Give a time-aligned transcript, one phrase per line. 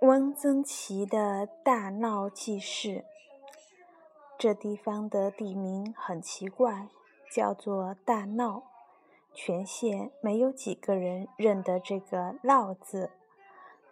[0.00, 3.04] 汪曾祺的大闹记事。
[4.36, 6.88] 这地方的地名很奇怪，
[7.32, 8.64] 叫做大闹。
[9.32, 13.10] 全县没有几个人认得这个“闹”字，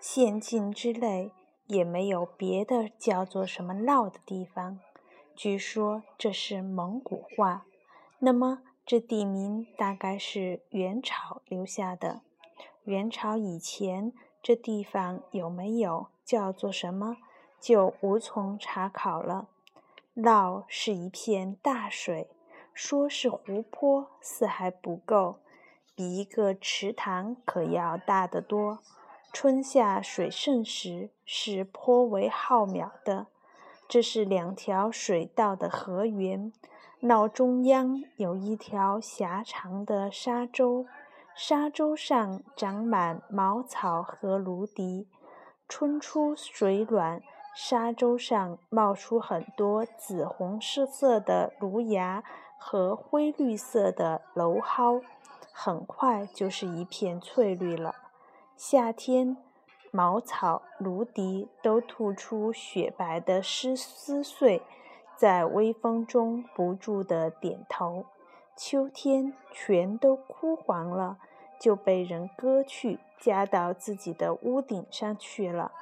[0.00, 1.32] 县境之内
[1.66, 4.80] 也没有别的叫做什么“闹”的地方。
[5.36, 7.66] 据说这是蒙古话。
[8.20, 12.22] 那么这地名大概是元朝留下的。
[12.84, 14.12] 元朝以前。
[14.48, 17.18] 这地方有没有叫做什么，
[17.60, 19.46] 就无从查考了。
[20.16, 22.30] 涝是一片大水，
[22.72, 25.40] 说是湖泊，似还不够，
[25.94, 28.78] 比一个池塘可要大得多。
[29.34, 33.26] 春夏水盛时，是颇为浩渺的。
[33.86, 36.50] 这是两条水道的河源，
[37.02, 40.86] 涝中央有一条狭长的沙洲。
[41.40, 45.06] 沙洲上长满茅草和芦荻，
[45.68, 47.22] 春初水暖，
[47.54, 52.24] 沙洲上冒出很多紫红色的芦芽
[52.58, 55.00] 和灰绿色的蒌蒿，
[55.52, 57.94] 很快就是一片翠绿了。
[58.56, 59.36] 夏天，
[59.92, 64.60] 茅草、芦荻都吐出雪白的丝丝穗，
[65.14, 68.06] 在微风中不住地点头。
[68.56, 71.18] 秋天，全都枯黄了。
[71.60, 75.72] 就被人割去，加到自己的屋顶上去了。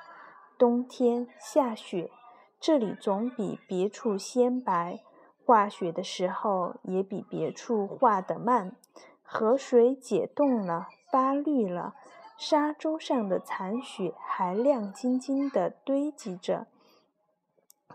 [0.58, 2.10] 冬天下雪，
[2.58, 5.00] 这里总比别处鲜白；
[5.44, 8.74] 化雪的时候也比别处化得慢。
[9.22, 11.94] 河水解冻了，发绿了，
[12.38, 16.66] 沙洲上的残雪还亮晶晶地堆积着。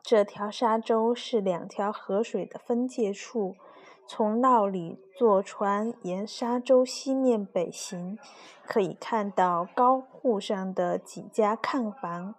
[0.04, 3.56] 这条沙洲是两条河水的分界处。
[4.08, 8.20] 从涝里坐船沿沙洲西面北行，
[8.66, 12.36] 可以看到高户上的几家炕房，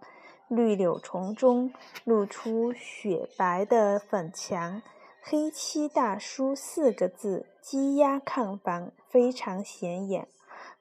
[0.48, 1.72] 绿柳丛中
[2.04, 4.82] 露出雪白的粉墙，
[5.22, 10.28] 黑漆大书四个字“鸡鸭炕房”，非常显眼。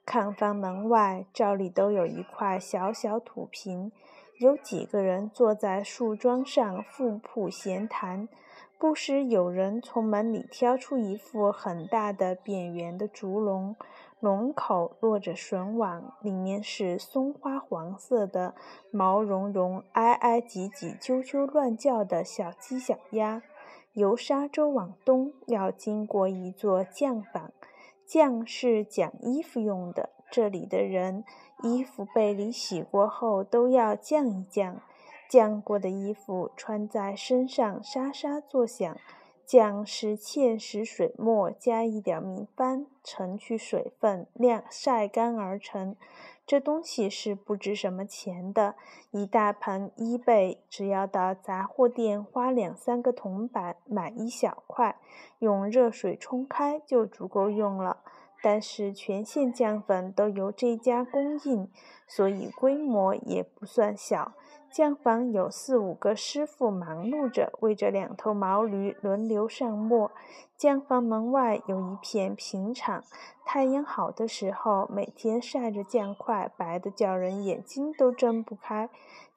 [0.04, 3.92] 炕房门外照例都有一块小小土坪，
[4.38, 8.28] 有几个人坐在树桩上富铺闲谈。
[8.82, 13.76] 不时有人从门里挑出一副很大的扁圆的竹笼，
[14.18, 18.56] 笼口落着笋网，里面是松花黄色的、
[18.90, 23.40] 毛茸茸、挨挨挤挤、啾啾乱叫的小鸡小鸭。
[23.92, 27.52] 由沙洲往东，要经过一座酱坊，
[28.04, 30.10] 酱是讲衣服用的。
[30.28, 31.22] 这里的人
[31.62, 34.80] 衣服被里洗过后，都要酱一酱。
[35.32, 38.94] 浆过的衣服穿在身上沙沙作响。
[39.46, 45.96] 浆是芡实水末加一点明矾，盛去水分，晾晒干而成。
[46.46, 48.74] 这东西是不值什么钱的，
[49.10, 54.96] 一大盆衣被，只要到杂货店花两三个铜板买一小块，
[55.38, 58.02] 用热水冲开就足够用了。
[58.42, 61.70] 但是全县酱粉都由这家供应，
[62.06, 64.32] 所以规模也不算小。
[64.70, 70.10] 酱房有四五个师傅忙碌着，为这两头毛驴轮流上磨。
[70.56, 73.04] 酱房门外有一片平场，
[73.44, 78.88] 太阳好的时候，每天晒着酱块，白的叫人眼睛都睁不开。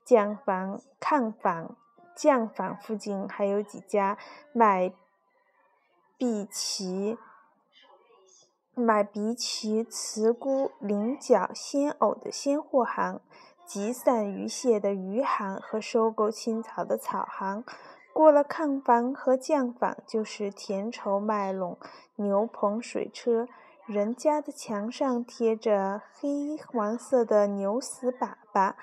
[0.05, 1.75] 酱房、炕房、
[2.15, 4.17] 酱房附近还有几家
[4.53, 4.94] 卖
[6.17, 7.17] 荸荠、
[8.75, 13.19] 卖荸荠、茨菇、菱角、鲜藕的鲜货行。
[13.66, 17.63] 集散鱼蟹的鱼行和收购青草的草行，
[18.13, 21.75] 过了炕房和酱坊，就是田畴麦垄、
[22.18, 23.47] 牛棚水车。
[23.88, 28.75] 人家的墙上贴着黑黄色的牛屎粑粑，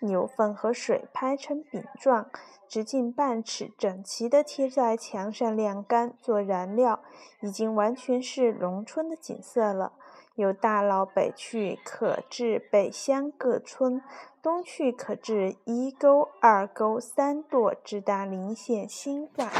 [0.00, 2.30] 牛粪和水拍成饼状，
[2.66, 7.00] 直径半尺，整齐地贴在墙上晾干做燃料，
[7.40, 9.92] 已经完全是农村的景色了。
[10.36, 14.00] 有大老北去，可至北乡各村；
[14.40, 19.50] 东去可至一沟、二沟、三垛，直达临县新化。